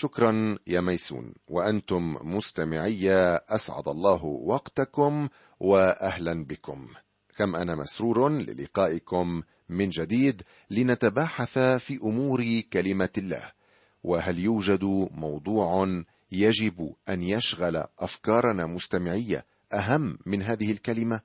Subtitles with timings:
[0.00, 1.34] شكرا يا ميسون.
[1.48, 3.10] وأنتم مستمعي
[3.48, 5.28] أسعد الله وقتكم
[5.60, 6.88] واهلا بكم.
[7.36, 13.52] كم أنا مسرور للقائكم من جديد لنتباحث في أمور كلمة الله.
[14.04, 16.02] وهل يوجد موضوع
[16.32, 21.20] يجب أن يشغل أفكارنا مستمعيه أهم من هذه الكلمة؟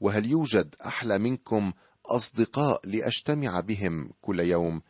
[0.00, 1.72] وهل يوجد أحلى منكم
[2.06, 4.82] أصدقاء لأجتمع بهم كل يوم؟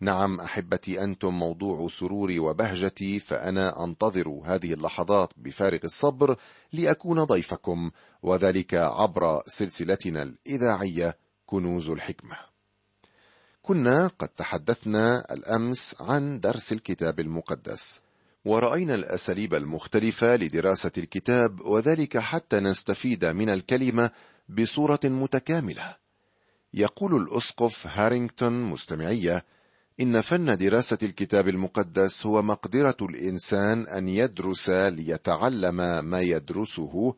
[0.00, 6.36] نعم أحبتي أنتم موضوع سروري وبهجتي فأنا أنتظر هذه اللحظات بفارغ الصبر
[6.72, 7.90] لأكون ضيفكم
[8.22, 11.16] وذلك عبر سلسلتنا الإذاعية
[11.46, 12.36] كنوز الحكمة.
[13.62, 18.00] كنا قد تحدثنا الأمس عن درس الكتاب المقدس
[18.44, 24.10] ورأينا الأساليب المختلفة لدراسة الكتاب وذلك حتى نستفيد من الكلمة
[24.48, 25.96] بصورة متكاملة.
[26.74, 29.44] يقول الأسقف هارينغتون مستمعية
[30.00, 37.14] إن فن دراسة الكتاب المقدس هو مقدرة الإنسان أن يدرس ليتعلم ما يدرسه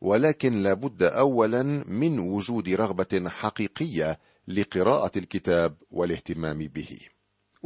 [0.00, 6.98] ولكن لابد اولا من وجود رغبة حقيقية لقراءة الكتاب والاهتمام به.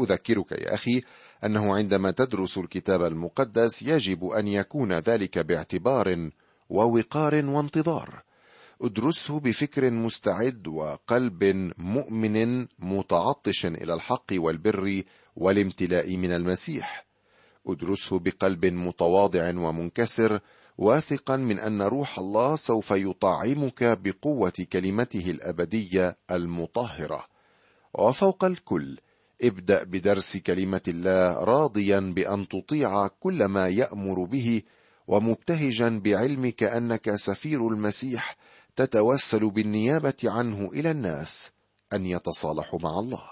[0.01, 1.01] أذكرك يا أخي
[1.45, 6.31] أنه عندما تدرس الكتاب المقدس يجب أن يكون ذلك باعتبار
[6.69, 8.23] ووقار وانتظار.
[8.83, 15.03] ادرسه بفكر مستعد وقلب مؤمن متعطش إلى الحق والبر
[15.37, 17.07] والامتلاء من المسيح.
[17.67, 20.41] ادرسه بقلب متواضع ومنكسر
[20.79, 27.25] واثقا من أن روح الله سوف يطعمك بقوة كلمته الأبدية المطهرة.
[27.95, 28.99] وفوق الكل
[29.43, 34.63] ابدأ بدرس كلمة الله راضيا بأن تطيع كل ما يأمر به
[35.09, 38.37] ومبتهجا بعلمك أنك سفير المسيح
[38.79, 41.51] تتوسل بالنيابة عنه إلى الناس
[41.93, 43.31] أن يتصالحوا مع الله.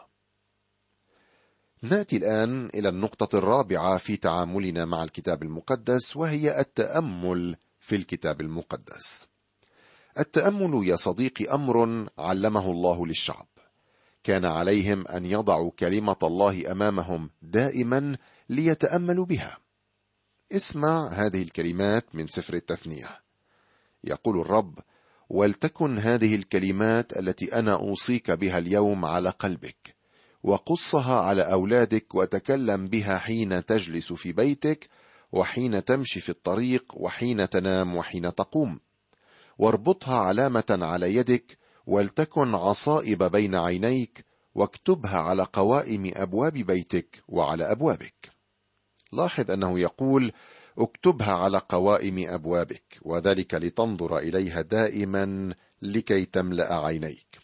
[1.82, 9.28] نأتي الآن إلى النقطة الرابعة في تعاملنا مع الكتاب المقدس وهي التأمل في الكتاب المقدس.
[10.18, 13.46] التأمل يا صديقي أمر علمه الله للشعب.
[14.24, 18.16] كان عليهم أن يضعوا كلمة الله أمامهم دائما
[18.48, 19.58] ليتأملوا بها.
[20.52, 23.08] اسمع هذه الكلمات من سفر التثنية.
[24.04, 24.78] يقول الرب
[25.28, 29.96] ولتكن هذه الكلمات التي أنا أوصيك بها اليوم على قلبك
[30.42, 34.88] وقصها على أولادك وتكلم بها حين تجلس في بيتك
[35.32, 38.80] وحين تمشي في الطريق وحين تنام وحين تقوم.
[39.58, 48.30] واربطها علامة على يدك ولتكن عصائب بين عينيك واكتبها على قوائم أبواب بيتك وعلى أبوابك.
[49.12, 50.32] لاحظ أنه يقول
[50.78, 57.38] اكتبها على قوائم أبوابك وذلك لتنظر إليها دائما لكي تملأ عينيك.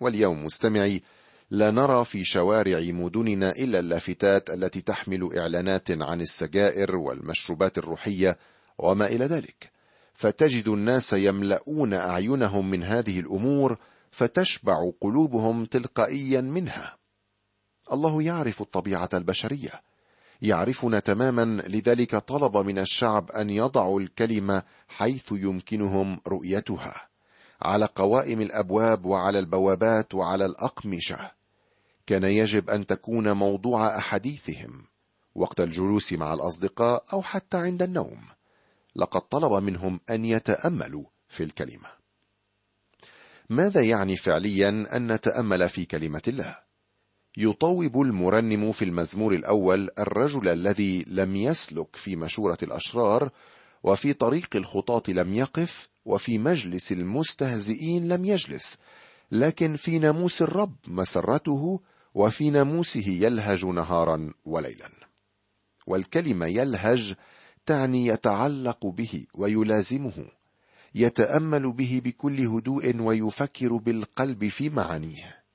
[0.00, 1.02] واليوم مستمعي
[1.50, 8.38] لا نرى في شوارع مدننا إلا اللافتات التي تحمل إعلانات عن السجائر والمشروبات الروحية
[8.78, 9.70] وما إلى ذلك.
[10.14, 13.78] فتجد الناس يملؤون أعينهم من هذه الأمور
[14.10, 16.96] فتشبع قلوبهم تلقائيا منها.
[17.92, 19.82] الله يعرف الطبيعة البشرية.
[20.42, 27.08] يعرفنا تماما لذلك طلب من الشعب أن يضعوا الكلمة حيث يمكنهم رؤيتها.
[27.62, 31.30] على قوائم الأبواب وعلى البوابات وعلى الأقمشة.
[32.06, 34.84] كان يجب أن تكون موضوع أحاديثهم
[35.34, 38.20] وقت الجلوس مع الأصدقاء أو حتى عند النوم.
[38.96, 41.88] لقد طلب منهم أن يتأملوا في الكلمة.
[43.50, 46.65] ماذا يعني فعليا أن نتأمل في كلمة الله؟
[47.36, 53.30] يطوب المرنم في المزمور الأول الرجل الذي لم يسلك في مشورة الأشرار
[53.82, 58.76] وفي طريق الخطاه لم يقف وفي مجلس المستهزئين لم يجلس.
[59.32, 61.80] لكن في ناموس الرب مسرته
[62.14, 64.88] وفي ناموسه يلهج نهارا وليلا.
[65.86, 67.14] والكلمة يلهج
[67.66, 70.26] تعني يتعلق به ويلازمه
[70.94, 75.45] يتأمل به بكل هدوء ويفكر بالقلب في معانيه.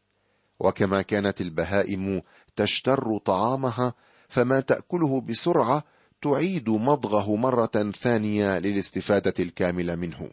[0.61, 2.22] وكما كانت البهائم
[2.55, 3.94] تشتر طعامها
[4.27, 5.83] فما تأكله بسرعة
[6.22, 10.29] تعيد مضغه مرة ثانية للاستفادة الكامله منه.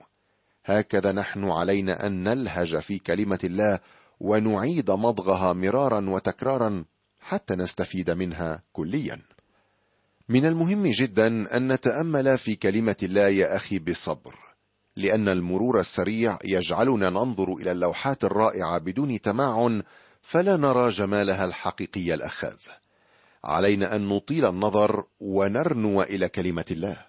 [0.65, 3.79] هكذا نحن علينا أن نلهج في كلمة الله
[4.21, 6.85] ونعيد مضغها مرارا وتكرارا
[7.21, 9.21] حتى نستفيد منها كليا.
[10.29, 14.35] من المهم جدا أن نتأمل في كلمة الله يا أخي بصبر
[14.97, 19.83] لأن المرور السريع يجعلنا ننظر إلى اللوحات الرائعة بدون تمعن
[20.23, 22.59] فلا نرى جمالها الحقيقي الأخاذ.
[23.45, 27.09] علينا أن نطيل النظر ونرنو إلى كلمة الله.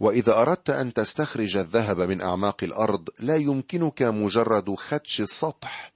[0.00, 5.92] وإذا أردت أن تستخرج الذهب من أعماق الأرض لا يمكنك مجرد خدش السطح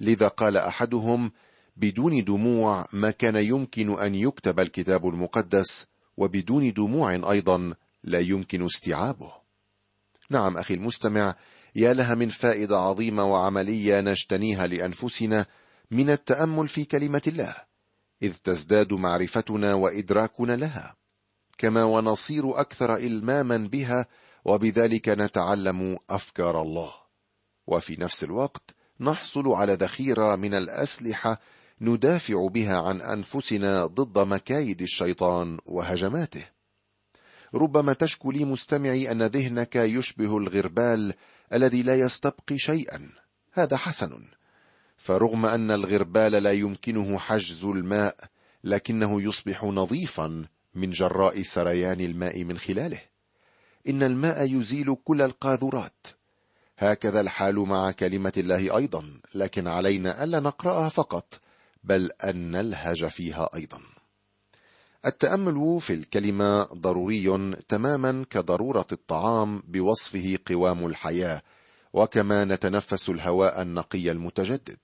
[0.00, 1.32] لذا قال أحدهم
[1.76, 5.86] بدون دموع ما كان يمكن أن يكتب الكتاب المقدس
[6.16, 7.74] وبدون دموع أيضا
[8.04, 9.32] لا يمكن استيعابه.
[10.30, 11.34] نعم أخي المستمع
[11.76, 15.46] يا لها من فائدة عظيمة وعملية نجتنيها لأنفسنا
[15.90, 17.54] من التأمل في كلمة الله
[18.22, 20.96] إذ تزداد معرفتنا وإدراكنا لها
[21.58, 24.06] كما ونصير أكثر إلماما بها
[24.44, 26.92] وبذلك نتعلم أفكار الله.
[27.66, 28.70] وفي نفس الوقت
[29.00, 31.40] نحصل على ذخيرة من الأسلحة
[31.80, 36.44] ندافع بها عن أنفسنا ضد مكايد الشيطان وهجماته.
[37.54, 41.14] ربما تشكو لي مستمعي أن ذهنك يشبه الغربال
[41.52, 43.08] الذي لا يستبقي شيئا.
[43.52, 44.24] هذا حسن.
[45.00, 48.16] فرغم أن الغربال لا يمكنه حجز الماء
[48.64, 50.44] لكنه يصبح نظيفا
[50.74, 53.00] من جراء سريان الماء من خلاله.
[53.88, 56.06] إن الماء يزيل كل القاذورات.
[56.78, 61.40] هكذا الحال مع كلمة الله أيضا لكن علينا ألا نقرأها فقط
[61.84, 63.80] بل أن نلهج فيها أيضا.
[65.06, 71.42] التأمل في الكلمة ضروري تماما كضرورة الطعام بوصفه قوام الحياة
[71.92, 74.78] وكما نتنفس الهواء النقي المتجدد.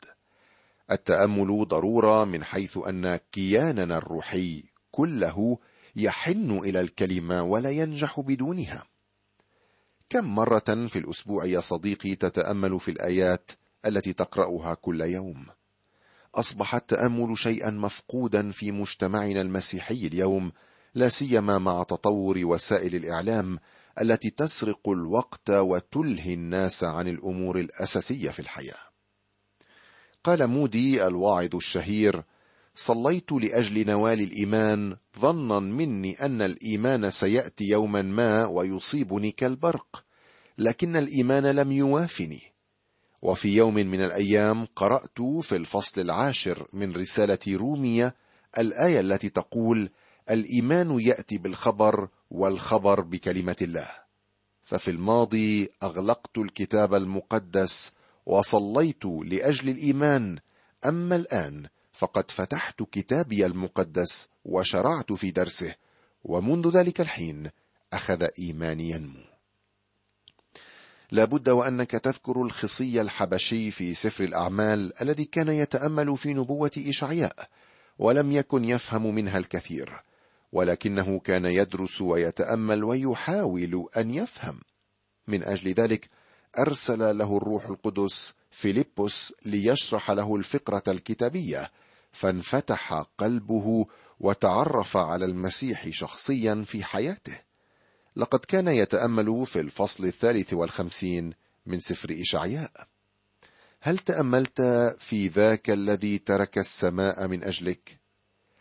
[0.90, 5.58] التأمل ضرورة من حيث أن كياننا الروحي كله
[5.96, 8.84] يحن إلى الكلمة ولا ينجح بدونها.
[10.08, 13.50] كم مرة في الأسبوع يا صديقي تتأمل في الآيات
[13.86, 15.46] التي تقرأها كل يوم؟
[16.34, 20.52] اصبح التامل شيئا مفقودا في مجتمعنا المسيحي اليوم
[20.94, 23.58] لا سيما مع تطور وسائل الإعلام
[24.00, 28.78] التي تسرق الوقت وتلهي الناس عن الأمور الأساسية في الحياة.
[30.24, 32.22] قال مودي الواعظ الشهير
[32.74, 40.04] صليت لأجل نوال الإيمان ظنا مني أن الإيمان سيأتي يوما ما ويصيبني كالبرق
[40.58, 42.42] لكن الإيمان لم يوافني.
[43.22, 48.14] وفي يوم من الأيام قرأت في الفصل العاشر من رسالة رومية
[48.58, 49.90] الآية التي تقول
[50.30, 53.88] الإيمان يأتي بالخبر والخبر بكلمة الله.
[54.62, 57.92] ففي الماضي أغلقت الكتاب المقدس
[58.26, 60.38] وصليت لأجل الإيمان.
[60.86, 65.74] أما الآن فقد فتحت كتابي المقدس وشرعت في درسه
[66.24, 67.50] ومنذ ذلك الحين
[67.92, 69.20] أخذ إيماني ينمو.
[71.10, 77.48] لابد وأنك تذكر الخصي الحبشي في سفر الأعمال الذي كان يتأمل في نبوة إشعياء
[77.98, 80.02] ولم يكن يفهم منها الكثير.
[80.56, 84.60] ولكنه كان يدرس ويتأمل ويحاول أن يفهم.
[85.28, 86.08] من أجل ذلك
[86.58, 91.70] أرسل له الروح القدس فيلبس ليشرح له الفقرة الكتابية
[92.12, 93.86] فانفتح قلبه
[94.20, 97.38] وتعرف على المسيح شخصيا في حياته.
[98.16, 101.32] لقد كان يتأمل في الفصل الثالث والخمسين
[101.66, 102.86] من سفر إشعياء.
[103.80, 104.60] هل تأملت
[104.98, 107.98] في ذاك الذي ترك السماء من أجلك؟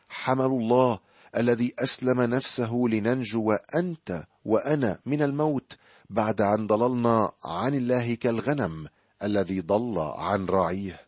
[0.09, 0.99] حمل الله
[1.37, 5.77] الذي أسلم نفسه لننجو انت وأنا من الموت
[6.09, 8.87] بعد أن ضللنا عن الله كالغنم
[9.23, 11.05] الذي ضل عن راعيه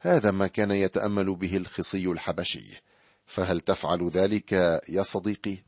[0.00, 2.82] هذا ما كان يتأمل به الخصي الحبشي.
[3.26, 4.52] فهل تفعل ذلك
[4.88, 5.58] يا صديقي؟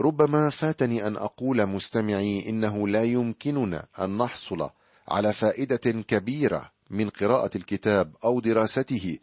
[0.00, 4.70] ربما فاتني أن أقول مستمعي إنه لا يمكننا أن نحصل
[5.08, 9.18] على فائدة كبيرة من قراءة الكتاب أو دراسته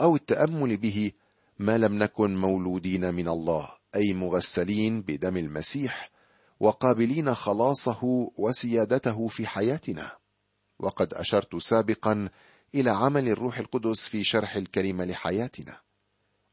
[0.00, 1.12] أو التأمل به
[1.58, 6.10] ما لم نكن مولودين من الله أي مغسلين بدم المسيح
[6.60, 10.12] وقابلين خلاصه وسيادته في حياتنا.
[10.78, 12.28] وقد أشرت سابقا
[12.74, 15.80] إلى عمل الروح القدس في شرح الكلمة لحياتنا.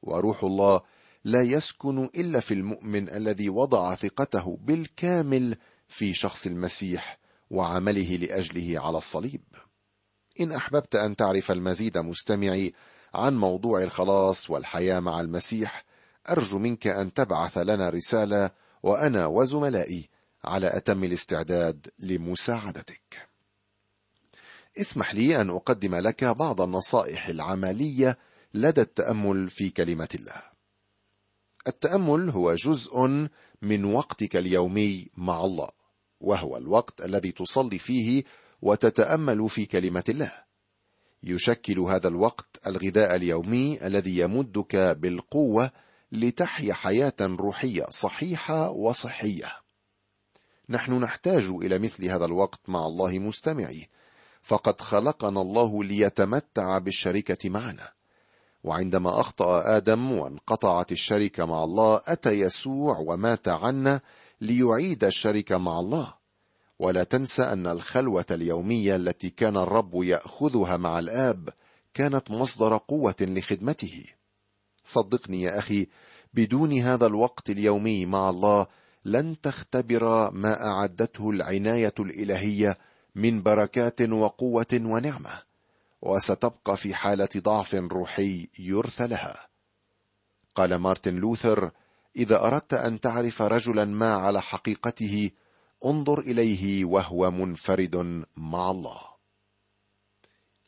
[0.02, 0.82] وروح الله
[1.24, 5.56] لا يسكن إلا في المؤمن الذي وضع ثقته بالكامل
[5.88, 9.44] في شخص المسيح وعمله لأجله على الصليب.
[10.40, 12.74] إن أحببت أن تعرف المزيد مستمعي
[13.14, 15.86] عن موضوع الخلاص والحياة مع المسيح.
[16.30, 18.52] أرجو منك أن تبعث لنا رسالة
[18.84, 20.10] وأنا وزملائي
[20.44, 23.30] على أتم الاستعداد لمساعدتك.
[24.78, 28.18] اسمح لي أن أقدم لك بعض النصائح العملية
[28.54, 30.42] لدى التأمل في كلمة الله.
[31.68, 33.28] التأمل هو جزء
[33.62, 35.70] من وقتك اليومي مع الله
[36.22, 38.24] وهو الوقت الذي تصلي فيه
[38.62, 40.51] وتتأمل في كلمة الله.
[41.24, 45.72] يشكل هذا الوقت الغذاء اليومي الذي يمدك بالقوة
[46.12, 49.52] لتحيا حياة روحية صحيحة وصحية.
[50.70, 53.90] نحن نحتاج إلى مثل هذا الوقت مع الله مستمعي.
[54.42, 57.90] فقد خلقنا الله ليتمتع بالشركة معنا.
[58.64, 64.02] وعندما أخطأ آدم وانقطعت الشركة مع الله أتى يسوع ومات عنا
[64.42, 66.21] ليعيد الشركة مع الله.
[66.82, 71.50] ولا تنسى أن الخلوة اليومية التي كان الرب يأخذها مع الآب
[71.94, 74.06] كانت مصدر قوة لخدمته.
[74.84, 75.88] صدقني يا أخي
[76.34, 78.68] بدون هذا الوقت اليومي مع الله
[79.06, 82.78] لن تختبر ما أعدته العناية الإلهية
[83.16, 85.42] من بركات وقوة ونعمة
[86.02, 89.48] وستبقى في حالة ضعف روحي يرثى لها.
[90.56, 91.72] قال مارتن لوثر
[92.16, 95.32] إذا أردت أن تعرف رجلا ما على حقيقته
[95.86, 99.02] انظر إليه وهو منفرد مع الله.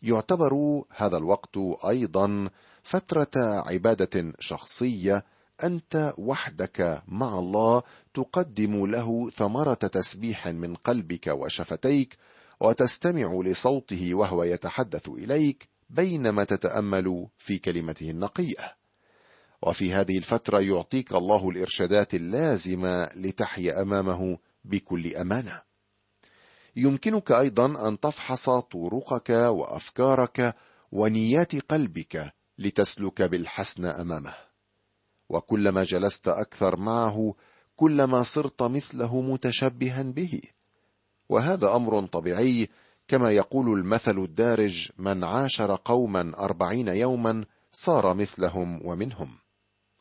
[0.01, 2.49] يعتبر هذا الوقت أيضا
[2.83, 3.31] فترة
[3.69, 5.25] عبادة شخصية
[5.63, 12.17] أنت وحدك مع الله تقدم له ثمرة تسبيح من قلبك وشفتيك
[12.59, 18.75] وتستمع لصوته وهو يتحدث إليك بينما تتأمل في كلمته النقيه
[19.61, 25.61] وفي هذه الفترة يعطيك الله الإرشادات اللازمة لتحيا أمامه بكل أمانة.
[26.75, 30.55] يمكنك أيضا أن تفحص طرقك وأفكارك
[30.91, 34.33] ونيات قلبك لتسلك بالحسن أمامه.
[35.29, 37.35] وكلما جلست أكثر معه
[37.75, 40.41] كلما صرت مثله متشبها به.
[41.29, 42.69] وهذا أمر طبيعي
[43.07, 49.37] كما يقول المثل الدارج من عاشر قوما أربعين يوما صار مثلهم ومنهم.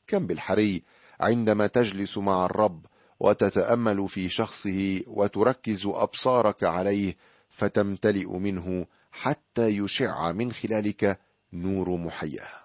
[0.07, 0.83] كم بالحري
[1.21, 2.87] عندما تجلس مع الرب
[3.23, 7.17] وتتأمل في شخصه وتركز أبصارك عليه
[7.49, 11.21] فتمتلئ منه حتى يشع من خلالك
[11.53, 12.63] نور محياه.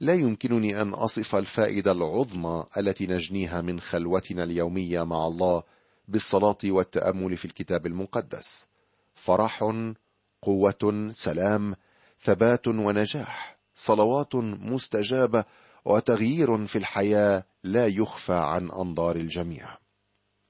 [0.00, 5.62] لا يمكنني أن أصف الفائدة العظمى التي نجنيها من خلوتنا اليومية مع الله
[6.08, 8.66] بالصلاة والتأمل في الكتاب المقدس.
[9.14, 9.72] فرح
[10.42, 11.76] قوة سلام
[12.20, 15.44] ثبات ونجاح صلوات مستجابة
[15.84, 19.78] وتغيير في الحياة لا يخفى عن أنظار الجميع.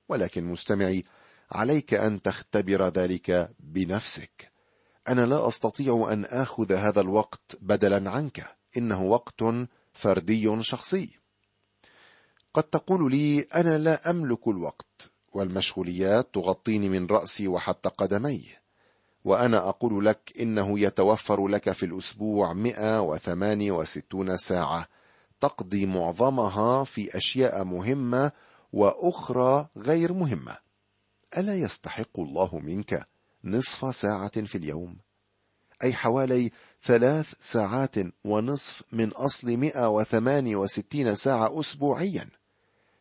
[0.09, 1.05] ولكن مستمعي
[1.53, 4.53] عليك أن تختبر ذلك بنفسك.
[5.09, 8.47] أنا لا أستطيع أن آخذ هذا الوقت بدلا عنك.
[8.77, 9.45] إنه وقت
[9.93, 11.19] فردي شخصي.
[12.55, 18.45] قد تقول لي أنا لا أملك الوقت والمشغوليات تغطيني من رأسي وحتى قدمي.
[19.25, 24.89] وأنا أقول لك إنه يتوفر لك في الأسبوع 168 ساعة.
[25.45, 28.33] تقضي معظمها في أشياء مهمة
[28.73, 30.57] وأخرى غير مهمة.
[31.39, 33.07] ألا يستحق الله منك
[33.45, 34.97] نصف ساعة في اليوم؟
[35.83, 36.51] أي حوالي
[36.83, 42.29] ثلاث ساعات ونصف من أصل 168 ساعة اسبوعيا.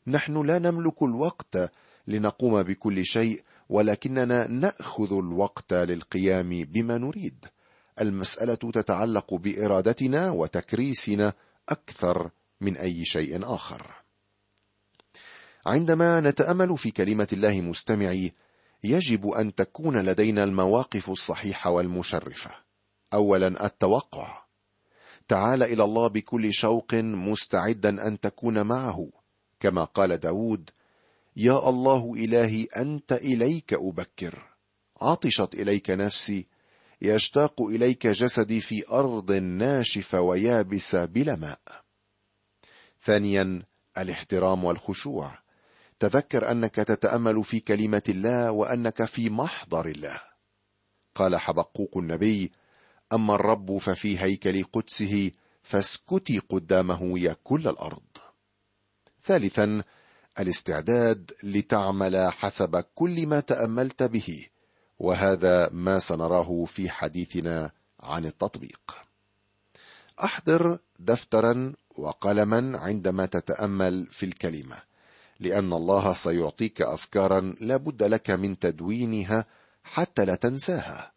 [0.08, 1.72] نحن لا نملك الوقت
[2.08, 7.46] لنقوم بكل شيء ولكننا نأخذ الوقت للقيام بما نريد.
[8.02, 11.34] المسألة تتعلق بإرادتنا وتكريسنا
[11.70, 12.30] أكثر
[12.62, 14.04] من أي شيء آخر.
[15.66, 18.34] عندما نتأمل في كلمة الله مستمعي
[18.84, 22.52] يجب أن تكون لدينا المواقف الصحيحة والمشرفة.
[23.14, 24.44] اولا التوقع.
[25.28, 29.10] تعال إلى الله بكل شوق مستعدا أن تكون معه.
[29.60, 30.70] كما قال داود
[31.36, 34.44] يا الله إلهي أنت إليك أبكر.
[35.02, 36.53] عطشت إليك نفسي
[37.04, 41.60] يشتاق إليك جسدي في أرض ناشفه ويابسه بلا ماء.
[43.02, 43.64] ثانيا
[43.98, 45.40] الاحترام والخشوع.
[46.00, 50.22] تذكر أنك تتأمل في كلمة الله وأنك في محضر الله.
[51.16, 52.52] قال حبقوق النبي
[53.14, 55.32] أما الرب ففي هيكل قدسه
[55.64, 58.18] فاسكتي قدامه يا كل الأرض.
[59.26, 59.84] ثالثا
[60.40, 64.48] الاستعداد لتعمل حسب كل ما تأملت به.
[65.04, 68.98] وهذا ما سنراه في حديثنا عن التطبيق.
[70.24, 74.78] أحضر دفترا وقلما عندما تتأمل في الكلمة
[75.40, 79.46] لأن الله سيعطيك افكارا لا بد لك من تدوينها
[79.84, 81.12] حتى لا تنساها.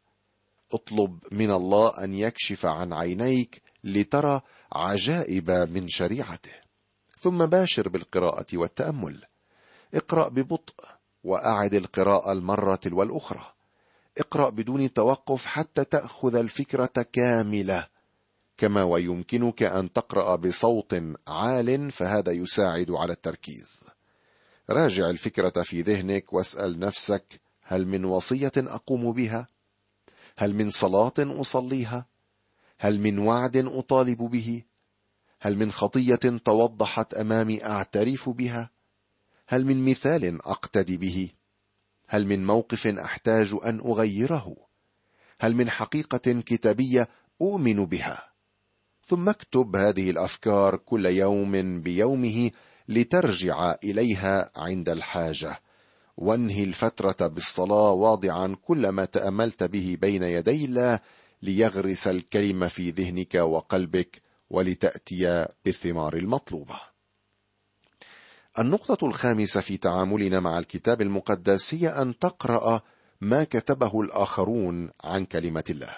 [0.73, 4.41] اطلب من الله أن يكشف عن عينيك لترى
[4.73, 6.55] عجائب من شريعته.
[7.19, 9.25] ثم باشر بالقراءة والتأمل.
[9.95, 10.75] اقرأ ببطء
[11.25, 13.56] وأعد القراءة المرة تلو الاخرى
[14.19, 17.87] اقرأ بدون توقف حتى تأخذ الفكرة كاملة.
[18.57, 23.85] كما ويمكنك أن تقرأ بصوت عال فهذا يساعد على التركيز.
[24.71, 29.47] راجع الفكرة في ذهنك واسأل نفسك هل من وصية أقوم بها؟
[30.37, 32.07] هل من صلاة أصليها؟
[32.79, 34.63] هل من وعد أطالب به؟
[35.41, 38.71] هل من خطية توضحت أمامي أعترف بها؟
[39.49, 41.31] هل من مثال أقتدي به؟
[42.09, 44.57] هل من موقف أحتاج أن أغيره؟
[45.41, 47.09] هل من حقيقة كتابية
[47.41, 48.33] أؤمن بها؟
[49.07, 52.51] ثم اكتب هذه الأفكار كل يوم بيومه
[52.89, 55.61] لترجع إليها عند الحاجة.
[56.17, 61.01] وانهي الفترة بالصلاة واضعا كل ما تأملت به بين يدي الله
[61.43, 66.96] ليغرس الكلمة في ذهنك وقلبك ولتأتي بالثمار المطلوبة.
[68.59, 72.81] النقطة الخامسة في تعاملنا مع الكتاب المقدس هي أن تقرأ
[73.21, 75.97] ما كتبه الآخرون عن كلمة الله.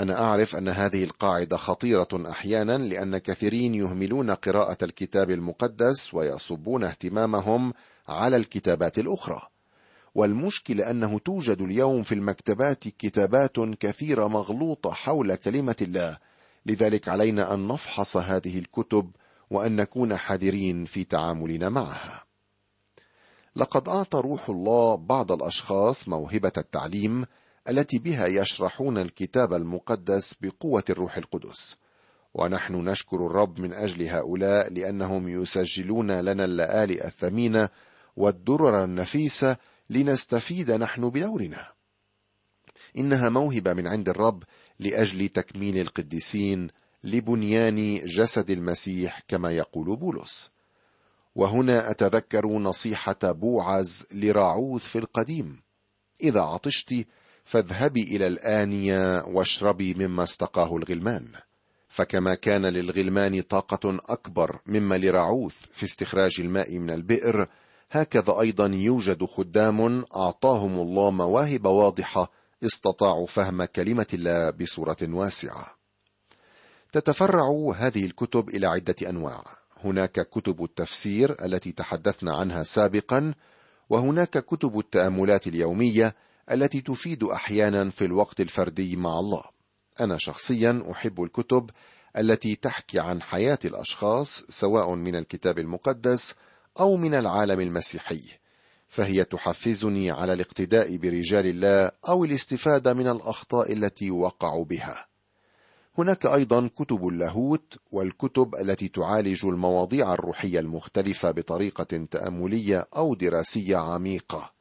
[0.00, 7.72] أنا أعرف أن هذه القاعدة خطيرة أحيانا لأن كثيرين يهملون قراءة الكتاب المقدس ويصبون اهتمامهم
[8.08, 9.42] على الكتابات الأخرى.
[10.14, 16.18] والمشكلة أنه توجد اليوم في المكتبات كتابات كثيرة مغلوطة حول كلمة الله.
[16.66, 19.10] لذلك علينا أن نفحص هذه الكتب
[19.52, 22.24] وأن نكون حذرين في تعاملنا معها.
[23.56, 27.26] لقد أعطى روح الله بعض الأشخاص موهبة التعليم
[27.68, 31.76] التي بها يشرحون الكتاب المقدس بقوة الروح القدس.
[32.34, 37.68] ونحن نشكر الرب من أجل هؤلاء لأنهم يسجلون لنا اللآلئ الثمينة
[38.16, 39.56] والدرر النفيسة
[39.90, 41.72] لنستفيد نحن بدورنا.
[42.96, 44.42] إنها موهبة من عند الرب
[44.78, 46.68] لأجل تكميل القديسين
[47.04, 50.50] لبنيان جسد المسيح كما يقول بولس.
[51.34, 55.62] وهنا أتذكر نصيحة بوعز لراعوث في القديم.
[56.22, 57.06] إذا عطشت
[57.44, 61.28] فاذهبي إلى الآنية واشربي مما استقاه الغلمان.
[61.88, 67.48] فكما كان للغلمان طاقة أكبر مما لراعوث في استخراج الماء من البئر
[67.90, 72.32] هكذا أيضا يوجد خدام أعطاهم الله مواهب واضحة
[72.64, 75.81] استطاعوا فهم كلمة الله بصورة واسعة.
[76.92, 79.44] تتفرع هذه الكتب إلى عدة أنواع.
[79.84, 83.34] هناك كتب التفسير التي تحدثنا عنها سابقا
[83.90, 86.14] وهناك كتب التأملات اليومية
[86.50, 89.42] التي تفيد أحيانا في الوقت الفردي مع الله.
[90.00, 91.70] أنا شخصيا أحب الكتب
[92.18, 96.34] التي تحكي عن حياة الأشخاص سواء من الكتاب المقدس
[96.80, 98.22] أو من العالم المسيحي.
[98.88, 105.11] فهي تحفزني على الاقتداء برجال الله أو الاستفادة من الأخطاء التي وقعوا بها.
[105.98, 114.52] هناك أيضا كتب اللاهوت والكتب التي تعالج المواضيع الروحية المختلفة بطريقة تأملية أو دراسية عميقة.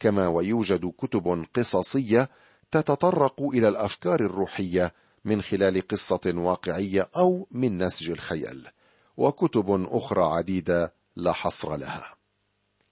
[0.00, 2.28] كما ويوجد كتب قصصية
[2.70, 8.66] تتطرق إلى الأفكار الروحية من خلال قصة واقعية أو من نسج الخيال
[9.16, 12.14] وكتب أخرى عديدة لا حصر لها.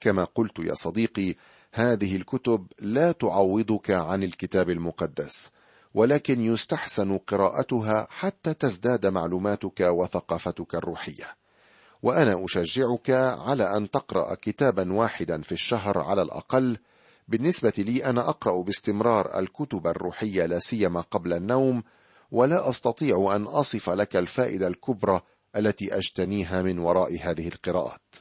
[0.01, 1.35] كما قلت يا صديقي
[1.73, 5.51] هذه الكتب لا تعوضك عن الكتاب المقدس
[5.95, 11.37] ولكن يستحسن قراءتها حتى تزداد معلوماتك وثقافتك الروحية.
[12.03, 16.79] وأنا أشجعك على أن تقرأ كتابا واحدا في الشهر على الأقل.
[17.29, 21.83] بالنسبة لي أنا أقرأ باستمرار الكتب الروحية لا سيما قبل النوم
[22.31, 25.21] ولا أستطيع أن أصف لك الفائدة الكبرى
[25.57, 28.15] التي أجتنيها من وراء هذه القراءات.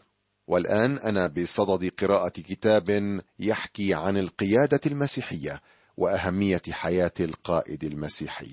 [0.48, 5.62] والآن أنا بصدد قراءة كتاب يحكي عن القيادة المسيحية.
[6.00, 8.52] وأهمية حياة القائد المسيحي.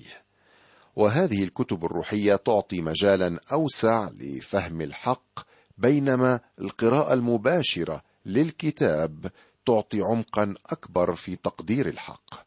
[0.96, 5.40] وهذه الكتب الروحية تعطي مجالا أوسع لفهم الحق
[5.78, 9.30] بينما القراءة المباشرة للكتاب
[9.66, 12.46] تعطي عمقا أكبر في تقدير الحق.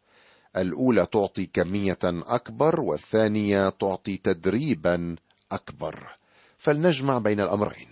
[0.57, 5.15] الأولى تعطي كمية أكبر والثانية تعطي تدريبا
[5.51, 6.17] أكبر.
[6.57, 7.89] فلنجمع بين الأمرين.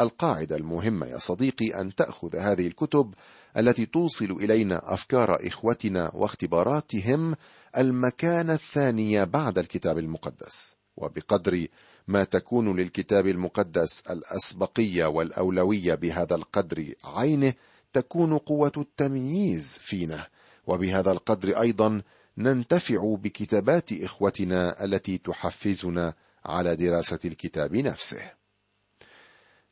[0.00, 3.14] القاعدة المهمة يا صديقي أن تأخذ هذه الكتب
[3.56, 7.36] التي توصل إلينا أفكار إخوتنا واختباراتهم
[7.76, 10.76] المكانة الثانية بعد الكتاب المقدس.
[10.96, 11.66] وبقدر
[12.08, 17.54] ما تكون للكتاب المقدس الأسبقية والأولوية بهذا القدر عينه
[17.92, 20.26] تكون قوة التمييز فينا.
[20.66, 22.02] وبهذا القدر أيضا
[22.38, 26.14] ننتفع بكتابات إخوتنا التي تحفزنا
[26.44, 28.30] على دراسة الكتاب نفسه.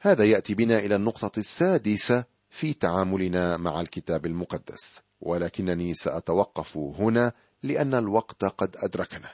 [0.01, 5.01] هذا يأتي بنا إلى النقطة السادسة في تعاملنا مع الكتاب المقدس.
[5.21, 9.31] ولكنني سأتوقف هنا لأن الوقت قد أدركنا.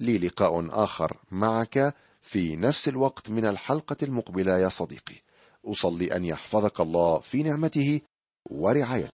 [0.00, 5.14] لي لقاء آخر معك في نفس الوقت من الحلقة المقبلة يا صديقي.
[5.66, 8.00] أصلي أن يحفظك الله في نعمته
[8.50, 9.08] ورعايته.